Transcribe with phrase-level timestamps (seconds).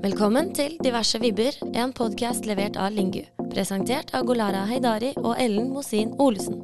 [0.00, 3.20] Velkommen til Diverse vibber, en podkast levert av Lingu.
[3.52, 6.56] Presentert av Golara Heidari og Ellen Mosin Olesen.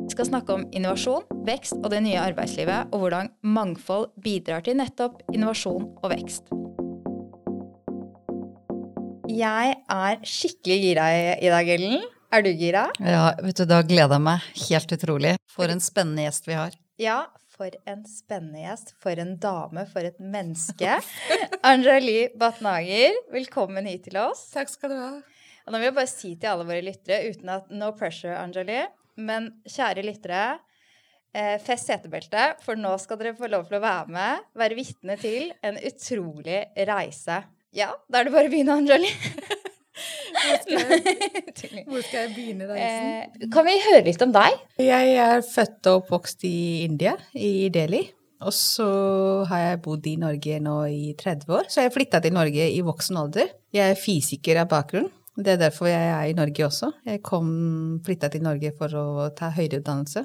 [0.00, 4.80] Vi skal snakke om innovasjon, vekst og det nye arbeidslivet, og hvordan mangfold bidrar til
[4.80, 6.50] nettopp innovasjon og vekst.
[9.30, 11.06] Jeg er skikkelig gira
[11.38, 12.02] i dag, Ellen.
[12.34, 12.88] Er du gira?
[12.98, 15.36] Ja, vet du, da gleder jeg meg helt utrolig.
[15.54, 16.74] For en spennende gjest vi har.
[16.98, 18.92] Ja, for en spennende gjest.
[19.02, 20.98] For en dame, for et menneske.
[21.70, 24.44] Anjali Batnager, velkommen hit til oss.
[24.52, 25.10] Takk skal du ha.
[25.66, 28.84] Og nå vil jeg bare si til alle våre lyttere, uten at no pressure, Anjali,
[29.18, 30.44] men kjære lyttere,
[31.34, 35.18] eh, fest setebeltet, for nå skal dere få lov til å være med, være vitne
[35.18, 37.42] til en utrolig reise.
[37.76, 39.10] Ja, da er det bare å begynne, Anjali.
[40.36, 43.40] Hvor skal, jeg, hvor skal jeg begynne reisen?
[43.40, 44.60] Eh, kan vi høre litt om deg?
[44.82, 48.02] Jeg er født og oppvokst i India, i Delhi.
[48.44, 48.86] Og så
[49.48, 52.82] har jeg bodd i Norge nå i 30 år, så jeg flytta til Norge i
[52.84, 53.48] voksen alder.
[53.74, 55.08] Jeg er fysiker av bakgrunn.
[55.36, 56.90] Det er derfor jeg er i Norge også.
[57.08, 57.48] Jeg kom
[58.04, 60.24] flytta til Norge for å ta høyere utdannelse.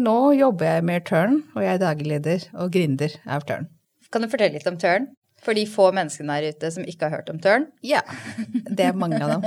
[0.00, 3.70] Nå jobber jeg med Tørn, og jeg er dagleder og gründer av Tørn.
[4.12, 5.08] Kan du fortelle litt om Turn?
[5.44, 7.66] For de få menneskene der ute som ikke har hørt om Tørn?
[7.86, 8.02] Ja,
[8.76, 9.46] det er mange av dem.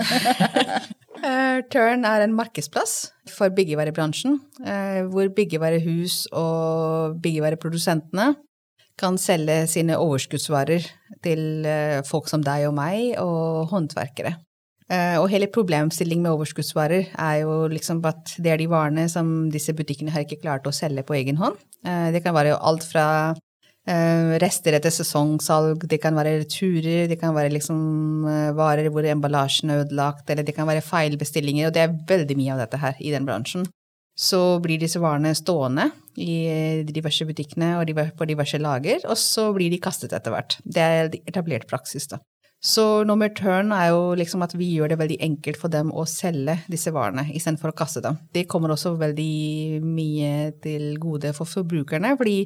[1.74, 8.34] Tørn er en markedsplass for byggevarebransjen, uh, hvor byggevarehus og byggevareprodusentene
[9.00, 10.84] kan selge sine overskuddsvarer
[11.26, 14.36] til uh, folk som deg og meg, og håndverkere.
[14.94, 19.74] Og hele problemstillingen med overskuddsvarer er jo liksom at det er de varene som disse
[19.74, 21.56] butikkene har ikke klart å selge på egen hånd.
[22.14, 23.06] Det kan være alt fra
[24.40, 29.74] rester etter sesongsalg, det kan være returer, det kan være liksom uh, varer hvor emballasjen
[29.74, 33.02] er ødelagt, eller det kan være feilbestillinger, og det er veldig mye av dette her
[33.04, 33.68] i den bransjen.
[34.16, 35.90] Så blir disse varene stående
[36.22, 40.60] i de diverse butikkene og på diverse lager, og så blir de kastet etter hvert.
[40.64, 42.22] Det er etablert praksis, da.
[42.64, 46.06] Så nummer turn er jo liksom at vi gjør det veldig enkelt for dem å
[46.08, 48.16] selge disse varene istedenfor å kaste dem.
[48.32, 52.38] Det kommer også veldig mye til gode for forbrukerne, fordi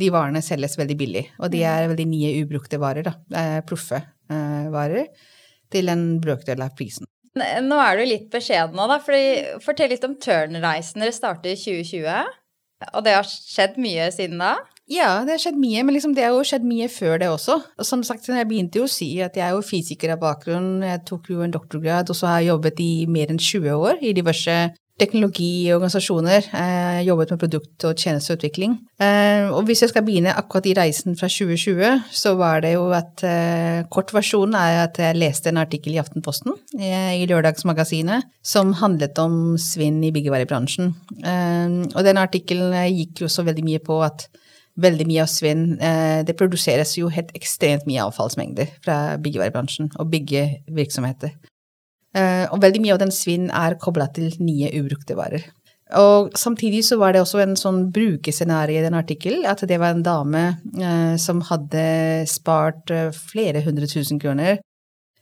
[0.00, 1.24] de varene selges veldig billig.
[1.42, 3.44] Og de er veldig nye ubrukte varer, da.
[3.68, 5.12] Proffe eh, varer.
[5.68, 7.04] Til en brøkdel av prisen.
[7.36, 8.96] Nå er du litt beskjeden nå, da.
[9.04, 11.04] Fordi, fortell litt om Turn-reisen.
[11.04, 12.32] Dere startet i 2020.
[12.94, 14.56] Og det har skjedd mye siden da?
[14.88, 17.58] Ja, det har skjedd mye, men liksom det har jo skjedd mye før det også.
[17.76, 20.78] Og som sagt, jeg begynte jo å si at jeg er jo fysiker av bakgrunn,
[20.86, 24.00] jeg tok jo en doktorgrad, og så har jeg jobbet i mer enn 20 år
[24.00, 24.54] i diverse
[24.98, 26.48] teknologiorganisasjoner.
[26.50, 28.78] Jeg jobbet med produkt- og tjenesteutvikling.
[28.98, 32.88] Eh, og hvis jeg skal begynne akkurat i reisen fra 2020, så var det jo
[32.96, 39.20] at eh, Kortversjonen er at jeg leste en artikkel i Aftenposten, i Lørdagsmagasinet, som handlet
[39.22, 40.90] om svinn i byggevarebransjen.
[41.22, 44.26] Eh, og den artikkelen gikk jo så veldig mye på at
[44.78, 50.10] veldig mye av svinn eh, Det produseres jo helt ekstremt mye avfallsmengder fra byggevarebransjen og
[50.14, 51.34] byggevirksomheter.
[52.16, 55.44] Eh, og veldig mye av den svinn er kobla til nye ubrukte varer.
[55.98, 59.94] Og samtidig så var det også en sånn brukerscenario i den artikkelen, at det var
[59.94, 60.42] en dame
[60.76, 61.84] eh, som hadde
[62.28, 64.58] spart flere hundre tusen kroner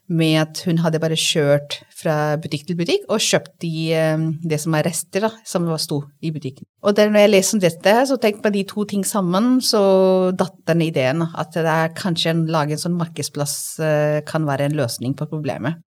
[0.09, 4.59] med at hun hadde bare kjørt fra butikk til butikk og kjøpt de, eh, det
[4.63, 6.67] som er rester, da, som sto i butikken.
[6.87, 9.61] Og der, når jeg leser om dette, så tenkte jeg på de to ting sammen,
[9.61, 14.47] så datt den ideen at det er kanskje en lage en sånn markedsplass eh, kan
[14.47, 15.83] være en løsning på problemet.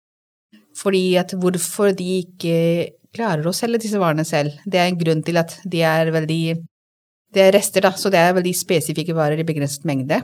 [0.77, 2.57] Fordi at hvorfor de ikke
[3.16, 6.41] klarer å selge disse varene selv, det er en grunn til at de er veldig
[7.27, 10.22] Det er rester, da, så det er veldig spesifikke varer i begrenset mengde.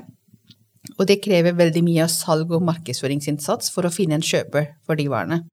[0.98, 5.00] Og det krever veldig mye av salg- og markedsføringsinnsats for å finne en kjøper for
[5.00, 5.44] de varene.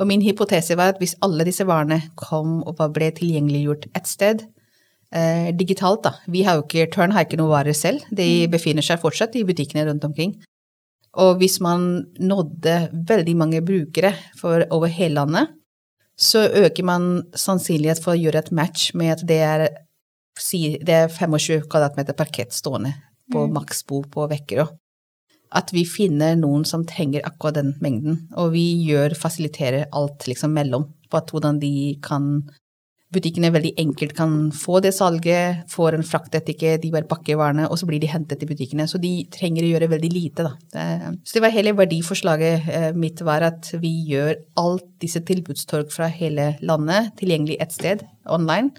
[0.00, 4.46] Og min hypotese var at hvis alle disse varene kom og ble tilgjengeliggjort ett sted,
[5.12, 8.50] eh, digitalt, da Vi har jo ikke, Tørn har ikke noen varer selv, de mm.
[8.50, 10.38] befinner seg fortsatt i butikkene rundt omkring.
[11.18, 15.48] Og hvis man nådde veldig mange brukere for over hele landet,
[16.16, 19.68] så øker man sannsynlighet for å gjøre et match med at det er,
[20.86, 22.94] det er 25 kvadratmeter parkett stående
[23.32, 23.56] på mm.
[23.56, 24.68] maksbo på Vekkerå.
[25.50, 30.54] At vi finner noen som trenger akkurat den mengden, og vi gjør, fasiliterer alt liksom
[30.54, 32.32] mellom på at hvordan de kan
[33.10, 37.80] Butikkene veldig enkelt kan få det salget, får en fraktetikke, de bare pakker varene, og
[37.80, 38.86] så blir de hentet i butikkene.
[38.86, 40.52] Så de trenger å gjøre veldig lite, da.
[41.26, 46.06] Så det var hele verdiforslaget eh, mitt var at vi gjør alt disse tilbudstorg fra
[46.06, 48.70] hele landet tilgjengelig ett sted, online.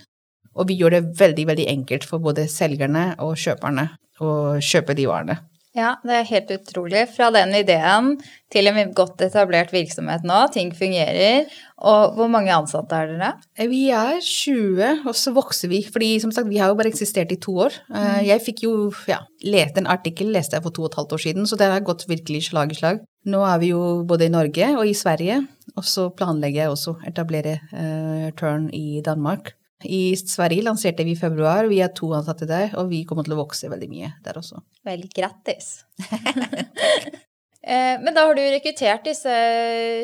[0.55, 3.89] Og vi gjør det veldig, veldig enkelt for både selgerne og kjøperne
[4.21, 5.41] å kjøpe de varene.
[5.71, 7.05] Ja, det er helt utrolig.
[7.13, 8.17] Fra den ideen
[8.51, 10.39] til en godt etablert virksomhet nå.
[10.51, 11.45] Ting fungerer.
[11.87, 13.29] Og hvor mange ansatte er dere?
[13.55, 15.79] Eh, vi er 20, og så vokser vi.
[15.87, 17.77] Fordi som sagt, vi har jo bare eksistert i to år.
[17.87, 18.25] Eh, mm.
[18.27, 18.73] Jeg fikk jo
[19.07, 21.71] ja, lete en artikkel, leste jeg for to og et halvt år siden, så det
[21.71, 23.01] har gått virkelig slag i slag.
[23.31, 25.39] Nå er vi jo både i Norge og i Sverige,
[25.77, 29.53] og så planlegger jeg også å etablere uh, Turn i Danmark.
[29.87, 33.35] I Sverige lanserte vi i februar, vi er to ansatte der, og vi kommer til
[33.35, 34.63] å vokse veldig mye der også.
[34.87, 35.81] Vel, grattis.
[37.61, 39.31] Eh, men da har du rekruttert disse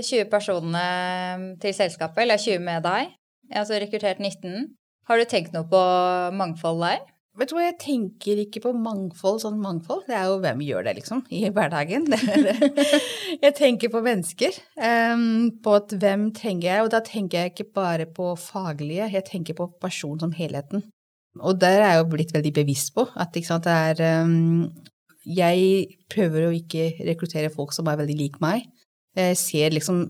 [0.06, 3.16] 20 personene til selskapet, eller 20 med deg.
[3.50, 4.68] Altså rekruttert 19.
[5.10, 5.82] Har du tenkt noe på
[6.38, 7.02] mangfold der?
[7.38, 10.08] Vet du hva, jeg tenker ikke på mangfold sånn mangfold.
[10.08, 12.08] Det er jo hvem gjør det, liksom, i hverdagen.
[13.46, 14.58] jeg tenker på mennesker.
[14.74, 19.28] Um, på at hvem trenger jeg, og da tenker jeg ikke bare på faglige, jeg
[19.30, 20.82] tenker på personen som helheten.
[21.38, 24.72] Og der er jeg jo blitt veldig bevisst på at sant, det er um,
[25.28, 28.66] Jeg prøver å ikke rekruttere folk som er veldig lik meg.
[29.18, 30.08] Jeg ser liksom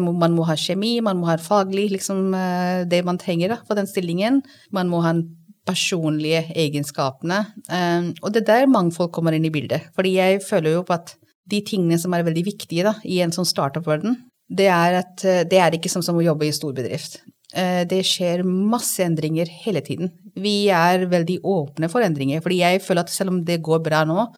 [0.00, 3.60] må, man må ha kjemi, man må ha faglig, liksom eh, det man trenger da,
[3.64, 4.42] for den stillingen.
[4.76, 5.22] Man må ha en
[5.70, 7.40] personlige egenskapene.
[7.70, 9.88] Um, og det er der mangfold kommer inn i bildet.
[9.96, 11.14] Fordi jeg føler jo på at
[11.50, 14.18] de tingene som er veldig viktige da, i en sånn startup-verden,
[14.50, 17.20] det er at eh, det er ikke som, som å jobbe i stor bedrift.
[17.54, 20.10] Uh, det skjer masse endringer hele tiden.
[20.38, 22.42] Vi er veldig åpne for endringer.
[22.44, 24.28] Fordi jeg føler at selv om det går bra nå,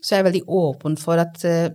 [0.00, 1.70] så er jeg veldig åpen for at uh,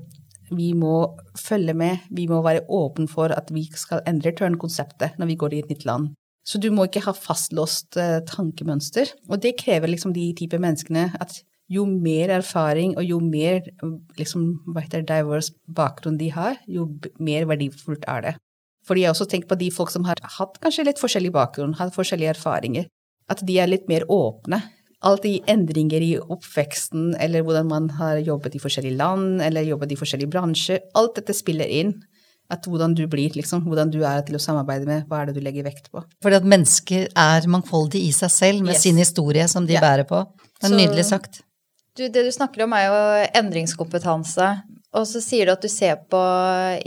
[0.55, 0.97] vi må
[1.39, 2.05] følge med.
[2.15, 5.71] Vi må være åpne for at vi skal endre turn-konseptet når vi går i et
[5.73, 6.13] nytt land.
[6.45, 9.11] Så du må ikke ha fastlåst uh, tankemønster.
[9.31, 11.39] Og det krever liksom de type menneskene at
[11.71, 13.63] jo mer erfaring og jo mer
[14.19, 16.85] liksom, hva heter diverse bakgrunn de har, jo
[17.17, 18.35] mer verdifullt er det.
[18.85, 21.95] Fordi jeg også tenker på de folk som har hatt kanskje litt forskjellig bakgrunn, hatt
[21.95, 22.85] forskjellige erfaringer.
[23.25, 24.61] At de er litt mer åpne.
[25.05, 29.95] Alt i endringer i oppveksten, eller hvordan man har jobbet i forskjellige land, eller jobbet
[29.95, 31.95] i forskjellige bransjer, alt dette spiller inn
[32.53, 35.39] at hvordan du blir, liksom, hvordan du er til å samarbeide med, hva er det
[35.39, 36.03] du legger vekt på.
[36.23, 38.85] Fordi at mennesker er mangfoldige i seg selv, med yes.
[38.85, 39.83] sin historie som de ja.
[39.83, 40.21] bærer på.
[40.45, 41.41] Det er så, nydelig sagt.
[41.95, 42.97] Du, det du snakker om er jo
[43.41, 44.49] endringskompetanse.
[44.95, 46.21] Og så sier du at du ser på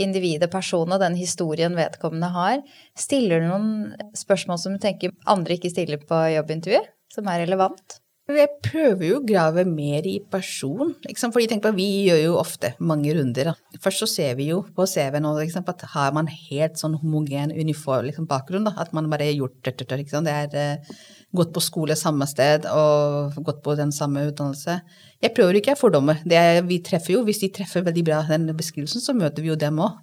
[0.01, 2.61] individet, personen og den historien vedkommende har.
[2.97, 3.73] Stiller du noen
[4.17, 6.81] spørsmål som du tenker andre ikke stiller på jobbintervju,
[7.13, 7.99] som er relevant?
[8.29, 10.91] Jeg prøver jo å grave mer i person.
[11.07, 11.33] Liksom.
[11.33, 13.49] For tenk på, vi gjør jo ofte mange runder.
[13.49, 13.79] Da.
[13.81, 18.05] Først så ser vi jo på CV-en liksom, at har man helt sånn homogen uniform
[18.11, 18.69] liksom, bakgrunn.
[18.69, 18.75] Da.
[18.85, 20.29] At man bare har gjort det, Liksom.
[20.29, 20.93] Det er uh,
[21.41, 24.77] gått på skole samme sted og gått på den samme utdannelse.
[25.25, 26.21] Jeg prøver ikke å fordomme.
[26.69, 29.81] vi treffer jo, Hvis de treffer veldig bra den beskrivelsen, så møter vi jo dem
[29.81, 29.97] òg.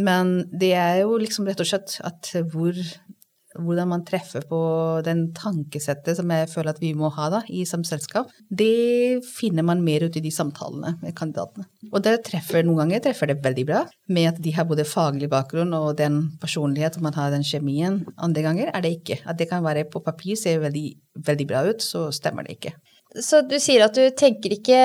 [0.00, 2.72] Men det er jo liksom rett og slett at hvor
[3.58, 4.60] hvordan man treffer på
[5.06, 9.66] den tankesettet som jeg føler at vi må ha da, i som selskap, det finner
[9.66, 11.66] man mer ut i de samtalene med kandidatene.
[11.90, 15.30] Og der treffer noen ganger treffer det veldig bra, med at de har både faglig
[15.32, 18.02] bakgrunn og den personlighet, man har den kjemien.
[18.20, 19.20] Andre ganger er det ikke.
[19.26, 20.86] At det kan være på papir ser veldig,
[21.26, 22.76] veldig bra ut, så stemmer det ikke.
[23.18, 24.80] Så du sier at du tenker ikke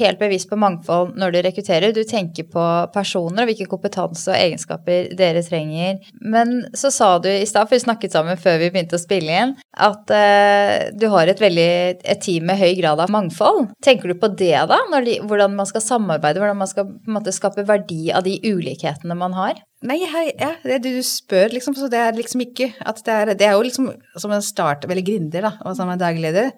[0.00, 2.64] helt bevisst på mangfold når du rekrutterer, du tenker på
[2.94, 6.00] personer og hvilke kompetanse og egenskaper dere trenger.
[6.18, 9.30] Men så sa du i stad, for vi snakket sammen før vi begynte å spille
[9.30, 11.70] igjen, at uh, du har et, veldig,
[12.02, 13.68] et team med høy grad av mangfold.
[13.84, 17.18] Tenker du på det da, de, hvordan man skal samarbeide, hvordan man skal på en
[17.20, 19.62] måte skape verdi av de ulikhetene man har?
[19.86, 23.30] Nei, hei, ja, det du spør, liksom, så det er liksom ikke at det er
[23.38, 26.50] Det er jo liksom som en start, veldig gründer, da, og som en dagleder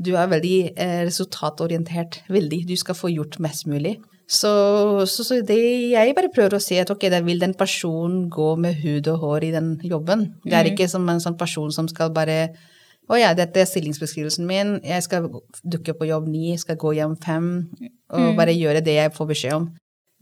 [0.00, 2.22] du er veldig eh, resultatorientert.
[2.32, 2.64] Veldig.
[2.68, 3.98] Du skal få gjort mest mulig.
[4.26, 4.50] Så,
[5.06, 5.58] så, så, det
[5.92, 9.20] jeg bare prøver å si, at ok, da vil den personen gå med hud og
[9.20, 10.30] hår i den jobben.
[10.46, 10.72] Det er mm.
[10.72, 12.54] ikke som en sånn person som skal bare
[13.12, 15.28] å ja, dette er stillingsbeskrivelsen min, jeg skal
[15.60, 17.48] dukke på jobb ni, skal gå hjem fem,
[18.08, 18.36] og mm.
[18.38, 19.66] bare gjøre det jeg får beskjed om.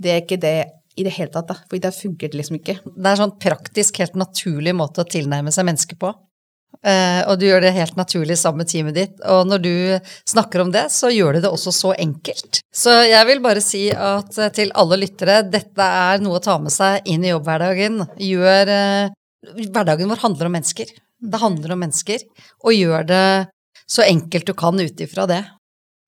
[0.03, 0.57] Det er ikke det
[0.99, 2.81] i det hele tatt, da, for det funker liksom ikke.
[2.83, 6.11] Det er en sånn praktisk, helt naturlig måte å tilnærme seg mennesker på.
[6.83, 9.15] Uh, og du gjør det helt naturlig sammen med teamet ditt.
[9.31, 9.75] Og når du
[10.29, 12.63] snakker om det, så gjør du det også så enkelt.
[12.75, 16.59] Så jeg vil bare si at uh, til alle lyttere, dette er noe å ta
[16.63, 18.03] med seg inn i jobbhverdagen.
[18.19, 20.91] Gjør uh, Hverdagen vår handler om mennesker.
[21.23, 22.23] Det handler om mennesker.
[22.63, 23.25] Og gjør det
[23.91, 25.43] så enkelt du kan ut ifra det.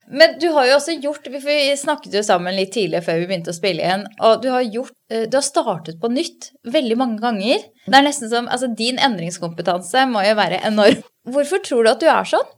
[0.09, 3.55] Men du har jo også gjort Vi snakket jo sammen litt tidligere før vi begynte
[3.55, 4.05] å spille igjen.
[4.21, 7.65] Og du har, gjort, eh, du har startet på nytt veldig mange ganger.
[7.87, 11.01] Det er nesten som Altså, din endringskompetanse må jo være enorm.
[11.25, 12.53] Hvorfor tror du at du er sånn?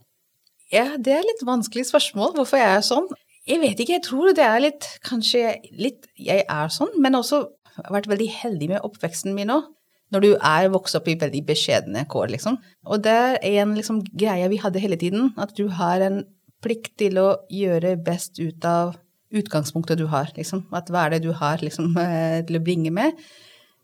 [0.74, 2.34] Ja, det er litt vanskelig spørsmål.
[2.34, 3.06] Hvorfor jeg er sånn?
[3.46, 4.00] Jeg vet ikke.
[4.00, 7.44] Jeg tror det er litt Kanskje litt Jeg er sånn, men også
[7.76, 9.68] har vært veldig heldig med oppveksten min òg.
[10.14, 12.60] Når du er vokst opp i veldig beskjedne kår, liksom.
[12.86, 16.20] Og det er en liksom, greie vi hadde hele tiden, at du har en
[16.66, 18.96] plikt til å gjøre best ut av
[19.36, 20.66] utgangspunktet du har, liksom.
[20.74, 23.18] At hva er det du har liksom, eh, til å bringe med?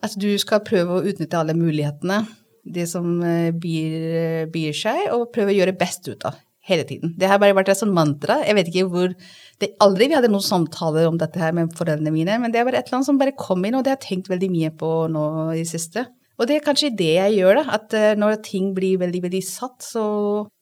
[0.03, 2.25] At du skal prøve å utnytte alle mulighetene,
[2.62, 7.15] det som eh, byr, byr seg, og prøve å gjøre best ut av hele tiden.
[7.19, 8.39] Det har bare vært et sånt mantra.
[8.47, 9.15] Jeg vet ikke hvor
[9.62, 12.69] det, Aldri vi hadde noen samtaler om dette her med foreldrene mine, men det er
[12.69, 14.71] bare et eller annet som bare kom inn, og det har jeg tenkt veldig mye
[14.79, 15.25] på nå
[15.57, 16.07] i det siste.
[16.41, 17.79] Og det er kanskje det jeg gjør, da.
[17.79, 20.05] At uh, når ting blir veldig, veldig satt, så,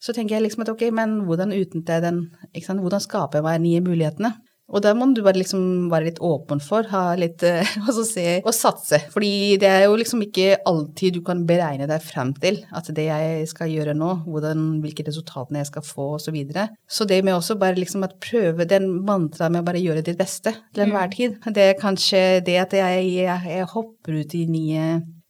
[0.02, 2.22] så, tenker jeg liksom at ok, men hvordan utnytter jeg den
[2.52, 2.84] ikke sant?
[2.84, 4.34] Hvordan skaper jeg meg nye mulighetene?
[4.70, 7.70] Og da må du bare liksom være litt åpen for, ha litt uh,
[8.06, 9.00] se, og satse.
[9.10, 13.08] Fordi det er jo liksom ikke alltid du kan beregne deg frem til at det
[13.08, 16.30] jeg skal gjøre nå, hvordan, hvilke resultatene jeg skal få osv.
[16.30, 16.68] Så, videre.
[16.86, 20.18] så det med også bare liksom at prøve den mantraet med å bare gjøre ditt
[20.20, 21.16] beste til enhver mm.
[21.16, 24.84] tid, det er kanskje det at jeg, jeg, jeg hopper ut i nye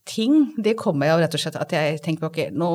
[0.09, 2.71] ting, det kommer jo rett og slett at jeg tenker ok, nå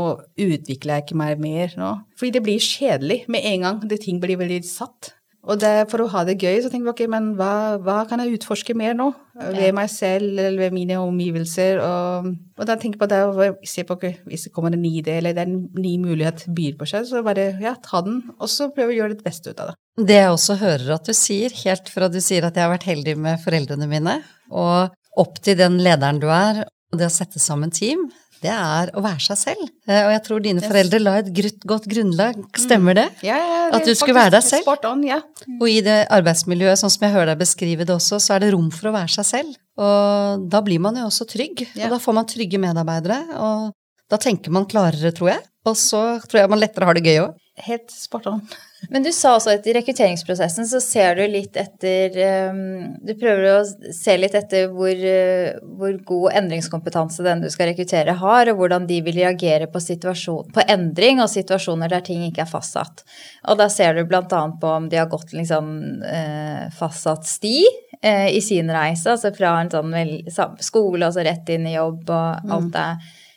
[0.46, 1.91] utvikler jeg ikke meg mer nå.
[2.20, 3.86] Fordi det blir kjedelig med en gang.
[3.89, 5.15] Det ting blir veldig satt.
[5.46, 8.22] Og det, for å ha det gøy, så tenker vi ok, men hva, hva kan
[8.24, 9.12] jeg utforske mer nå?
[9.53, 11.82] Ved meg selv eller ved mine omgivelser.
[11.86, 14.82] Og, og da tenker jeg på det å se på okay, hvis det kommer en
[14.82, 18.01] ny idé eller det er en ny mulighet byr på seg, så bare ja, ta
[18.05, 19.79] den, og så prøve å gjøre det beste ut av det.
[20.10, 22.89] Det jeg også hører at du sier, helt fra du sier at jeg har vært
[22.89, 24.17] heldig med foreldrene mine,
[24.50, 28.05] og opp til den lederen du er, og det å sette sammen team,
[28.43, 29.69] det er å være seg selv.
[29.87, 31.29] Eh, og jeg tror dine foreldre la et
[31.65, 32.41] godt grunnlag.
[32.61, 33.05] Stemmer det?
[33.25, 34.69] Ja, ja, det At du skulle være deg selv?
[34.89, 35.21] On, ja.
[35.57, 38.51] Og i det arbeidsmiljøet, sånn som jeg hører deg beskrive det også, så er det
[38.53, 39.57] rom for å være seg selv.
[39.81, 41.65] Og da blir man jo også trygg.
[41.73, 43.21] Og da får man trygge medarbeidere.
[43.39, 43.73] Og
[44.11, 45.41] da tenker man klarere, tror jeg.
[45.65, 47.41] Og så tror jeg man lettere har det gøy òg.
[47.65, 48.41] Helt spot on.
[48.89, 52.15] Men du sa også at i rekrutteringsprosessen så ser du litt etter
[52.51, 57.71] um, Du prøver å se litt etter hvor, uh, hvor, god endringskompetanse den du skal
[57.71, 62.43] rekruttere har, og hvordan de vil reagere på, på endring og situasjoner der ting ikke
[62.45, 63.05] er fastsatt.
[63.49, 64.23] Og da ser du bl.a.
[64.29, 65.71] på om de har gått liksom
[66.03, 71.49] uh, fastsatt sti uh, i sin reise, altså fra en sånn skole og så rett
[71.55, 72.75] inn i jobb og alt mm.
[72.75, 72.89] det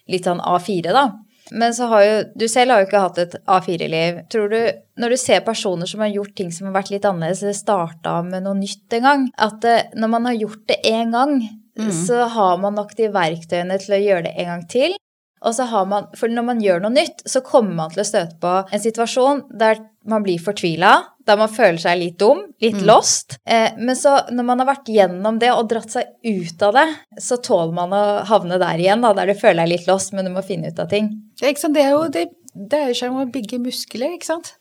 [0.08, 1.08] litt sånn A4, da.
[1.50, 4.22] Men så har jo Du selv har jo ikke hatt et A4-liv.
[4.32, 4.60] Tror du,
[5.00, 8.18] når du ser personer som har gjort ting som har vært litt annerledes, eller starta
[8.26, 11.36] med noe nytt en gang, at eh, når man har gjort det én gang,
[11.78, 11.92] mm.
[12.04, 14.96] så har man nok de verktøyene til å gjøre det en gang til.
[15.46, 18.08] Og så har man, For når man gjør noe nytt, så kommer man til å
[18.08, 20.92] støte på en situasjon der man blir fortvila,
[21.28, 22.86] der man føler seg litt dum, litt mm.
[22.88, 23.36] lost.
[23.44, 26.86] Eh, men så når man har vært gjennom det og dratt seg ut av det,
[27.22, 30.26] så tåler man å havne der igjen, da, der du føler deg litt lost, men
[30.26, 31.12] du må finne ut av ting.
[31.38, 34.54] Det er jo det, dreier seg om å bygge muskler, ikke sant.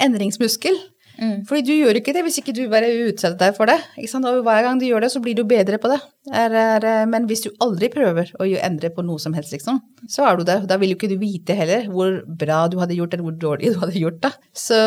[0.00, 0.78] Endringsmuskel.
[1.22, 1.42] Mm.
[1.46, 3.78] Fordi du gjør ikke det hvis ikke du bare utsetter deg for det.
[4.18, 6.00] Og hver gang du gjør det, så blir du bedre på det.
[6.30, 10.26] Er, er, men hvis du aldri prøver å endre på noe som helst, liksom, så
[10.28, 10.58] er du det.
[10.70, 13.72] Da vil jo ikke du vite heller hvor bra du hadde gjort, eller hvor dårlig
[13.74, 14.32] du hadde gjort det.
[14.54, 14.78] Så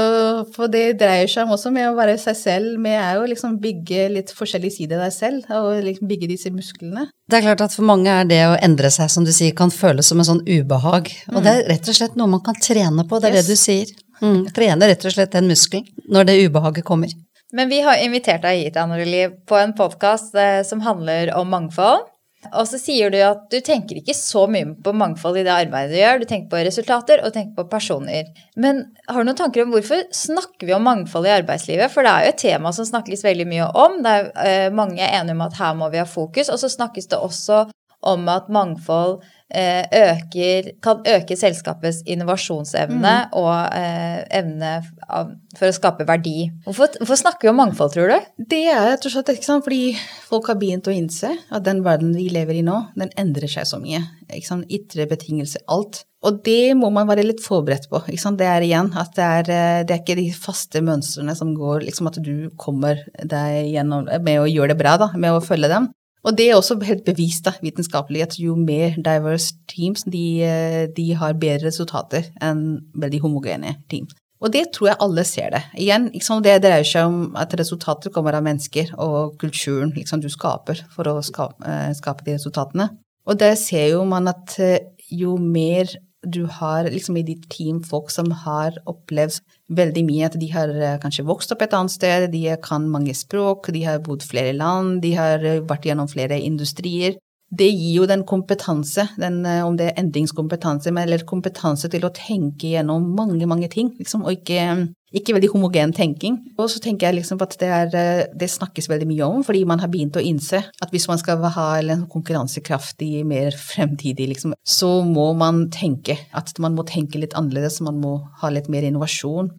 [0.56, 4.32] for det dreier seg også med å være seg selv, med å liksom bygge litt
[4.36, 7.10] forskjellige sider av deg selv, og liksom bygge disse musklene.
[7.26, 9.74] Det er klart at for mange er det å endre seg, som du sier, kan
[9.74, 11.12] føles som en sånn ubehag.
[11.34, 13.48] Og det er rett og slett noe man kan trene på, det er yes.
[13.48, 13.94] det du sier.
[14.22, 17.12] Mm, trene rett og slett den muskelen når det ubehaget kommer.
[17.56, 22.08] Men vi har invitert deg hit, Anneli, på en podkast eh, som handler om mangfold.
[22.54, 25.96] Og så sier du at du tenker ikke så mye på mangfold i det arbeidet
[25.96, 26.20] du gjør.
[26.22, 28.28] Du tenker på resultater og tenker på personer.
[28.60, 31.94] Men har du noen tanker om hvorfor snakker vi om mangfold i arbeidslivet?
[31.94, 33.98] For det er jo et tema som snakkes veldig mye om.
[34.06, 36.52] Det er eh, Mange enige om at her må vi ha fokus.
[36.54, 37.66] Og så snakkes det også
[38.06, 39.24] om at mangfold
[39.54, 43.36] øker, kan øke selskapets innovasjonsevne mm.
[43.38, 44.72] og eh, evne
[45.06, 46.50] av, for å skape verdi.
[46.66, 48.32] Hvorfor, hvorfor, snakker vi om mangfold, tror du?
[48.42, 49.94] Det er rett og slett ikke sant, fordi
[50.26, 53.70] folk har begynt å innse at den verden vi lever i nå, den endrer seg
[53.70, 54.02] så mye.
[54.34, 54.70] Ikke sant?
[54.74, 56.04] Ytre betingelser, alt.
[56.26, 58.02] Og det må man være litt forberedt på.
[58.10, 58.40] Ikke sant?
[58.42, 61.86] Det er igjen at det er, eh, det er ikke de faste mønstrene som går
[61.86, 65.70] liksom At du kommer deg gjennom med å gjøre det bra, da, med å følge
[65.70, 65.92] dem.
[66.26, 70.86] Og det er også helt bevist da, vitenskapelig at jo mer diverse teams, de, eh,
[70.90, 74.08] de har bedre resultater enn veldig homogene team.
[74.44, 75.62] Og det tror jeg alle ser det.
[75.80, 80.28] Igjen, liksom, det dreier seg om at resultater kommer av mennesker og kulturen liksom, du
[80.30, 82.90] skaper for å skape, uh, skape de resultatene.
[83.26, 84.76] Og der ser jo man at uh,
[85.10, 85.90] jo mer
[86.26, 89.42] du har liksom i ditt team folk som har opplevd
[89.76, 93.16] veldig mye at de har eh, kanskje vokst opp et annet sted, de kan mange
[93.18, 97.18] språk, de har bodd flere land, de har eh, vært gjennom flere industrier.
[97.56, 102.14] Det gir jo den kompetanse, den, eh, om det er endringskompetanse, eller kompetanse til å
[102.16, 106.38] tenke gjennom mange, mange ting, liksom, og ikke ikke veldig homogen tenking.
[106.60, 109.64] Og så tenker jeg liksom at det, er, eh, det, snakkes veldig mye om, fordi
[109.68, 114.56] man har begynt å innse at hvis man skal ha en konkurransekraftig, mer fremtidig, liksom,
[114.66, 118.88] så må man tenke at man må tenke litt annerledes, man må ha litt mer
[118.88, 119.54] innovasjon.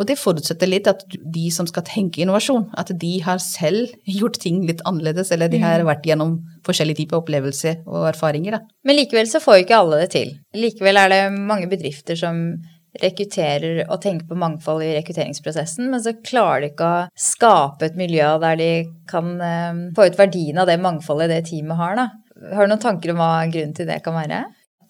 [0.00, 4.40] Og det forutsetter litt at de som skal tenke innovasjon, at de har selv gjort
[4.40, 5.88] ting litt annerledes, eller de har mm.
[5.90, 8.56] vært gjennom forskjellige typer opplevelser og erfaringer.
[8.56, 8.78] Da.
[8.88, 10.36] Men likevel så får jo ikke alle det til.
[10.56, 12.40] Likevel er det mange bedrifter som
[13.00, 17.98] rekrutterer og tenker på mangfold i rekrutteringsprosessen, men så klarer de ikke å skape et
[17.98, 18.70] miljø der de
[19.10, 22.00] kan eh, få ut verdien av det mangfoldet det teamet har.
[22.00, 22.08] Da.
[22.56, 24.42] Har du noen tanker om hva grunnen til det kan være?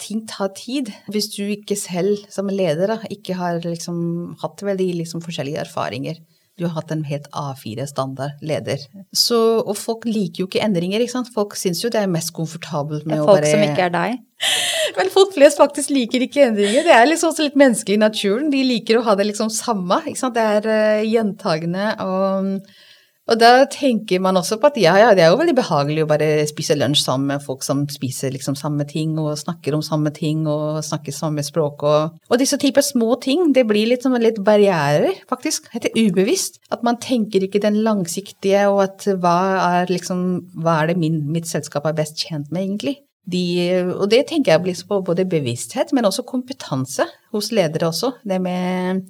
[0.03, 0.91] Ting tar tid.
[1.13, 6.21] Hvis du ikke selv som leder da, ikke har liksom hatt veldig liksom forskjellige erfaringer.
[6.61, 8.83] Du har hatt en helt A4-standard leder.
[9.17, 11.31] Så, og folk liker jo ikke endringer, ikke sant.
[11.33, 13.95] Folk syns jo det er mest komfortabelt med folk å bare Folk som ikke er
[13.95, 14.19] deg?
[14.99, 16.85] Men folk flest faktisk liker ikke endringer.
[16.85, 18.53] Det er liksom også litt menneskelig i naturen.
[18.53, 20.03] De liker å ha det liksom samme.
[20.05, 20.37] ikke sant?
[20.37, 22.53] Det er uh, gjentagende og
[23.31, 26.09] og da tenker man også på at ja, ja, det er jo veldig behagelig å
[26.11, 30.11] bare spise lunsj sammen med folk som spiser liksom samme ting og snakker om samme
[30.15, 34.17] ting og snakker samme språk og Og disse typer små ting, det blir litt, som
[34.19, 35.69] litt barrierer, faktisk.
[35.75, 36.59] Helt ubevisst.
[36.75, 40.27] At man tenker ikke den langsiktige, og at hva er liksom
[40.61, 42.99] Hva er det min, mitt selskap er best tjent med, egentlig?
[43.31, 43.45] De,
[43.95, 48.17] og det tenker jeg på både bevissthet, men også kompetanse hos ledere også.
[48.27, 49.05] Det med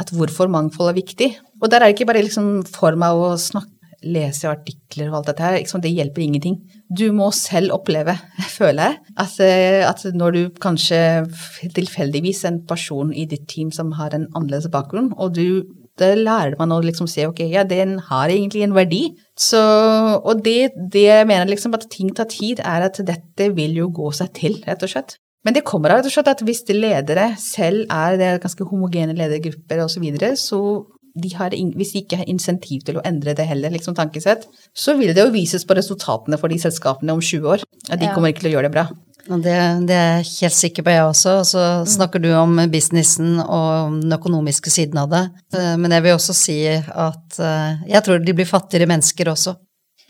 [0.00, 1.34] at hvorfor mangfold er viktig.
[1.60, 5.26] Og der er det ikke bare liksom for meg å snakke, lese artikler og alt
[5.28, 5.58] dette her.
[5.58, 6.54] Liksom, det hjelper ingenting.
[6.88, 8.14] Du må selv oppleve,
[8.58, 11.00] føler jeg, at, eh, at når du kanskje
[11.76, 16.56] tilfeldigvis en person i ditt team som har en annerledes bakgrunn, og du det lærer
[16.56, 19.02] man å liksom se ok, ja, den har egentlig en verdi.
[19.36, 23.76] Så, og det, det jeg mener liksom at ting tar tid, er at dette vil
[23.82, 25.18] jo gå seg til, rett og slett.
[25.44, 29.84] Men det kommer av at hvis de ledere selv er det er ganske homogene ledergrupper
[29.84, 30.60] osv., så, videre, så
[31.20, 34.44] de har, hvis de ikke har insentiv til å endre det heller, liksom tankesett,
[34.76, 37.64] så vil det jo vises på resultatene for de selskapene om 20 år.
[37.88, 38.14] At de ja.
[38.14, 38.90] kommer ikke til å gjøre det bra.
[39.30, 39.56] Det,
[39.86, 41.34] det, er jeg helt sikker på, jeg også.
[41.40, 41.88] Og så mm.
[41.94, 45.24] snakker du om businessen og den økonomiske siden av det.
[45.54, 49.54] Eh, men jeg vil også si at eh, jeg tror de blir fattigere mennesker også.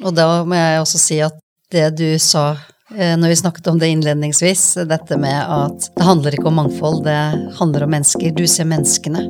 [0.07, 1.37] Og da må jeg også si at
[1.71, 2.55] det du sa
[2.91, 7.19] når vi snakket om det innledningsvis, dette med at det handler ikke om mangfold, det
[7.61, 8.35] handler om mennesker.
[8.35, 9.29] Du ser menneskene.